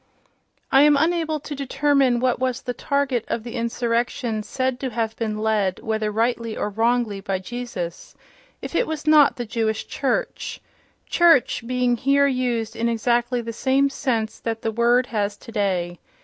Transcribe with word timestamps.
I 0.71 0.81
am 0.81 0.97
unable 0.97 1.39
to 1.41 1.53
determine 1.53 2.19
what 2.19 2.39
was 2.39 2.63
the 2.63 2.73
target 2.73 3.23
of 3.27 3.43
the 3.43 3.53
insurrection 3.53 4.41
said 4.41 4.79
to 4.79 4.89
have 4.89 5.15
been 5.15 5.37
led 5.37 5.77
(whether 5.83 6.09
rightly 6.11 6.57
or 6.57 6.71
wrongly) 6.71 7.19
by 7.21 7.37
Jesus, 7.37 8.15
if 8.63 8.73
it 8.73 8.87
was 8.87 9.05
not 9.05 9.35
the 9.35 9.45
Jewish 9.45 9.85
church—"church" 9.85 11.67
being 11.67 11.97
here 11.97 12.25
used 12.25 12.75
in 12.75 12.89
exactly 12.89 13.41
the 13.41 13.53
same 13.53 13.91
sense 13.91 14.39
that 14.39 14.63
the 14.63 14.71
word 14.71 15.05
has 15.13 15.37
today. 15.37 15.99